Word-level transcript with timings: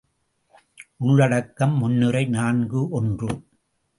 உள்ளடக்கம் 0.97 1.77
முன்னுரை 1.77 2.25
நான்கு 2.27 2.89
ஒன்று. 2.89 3.29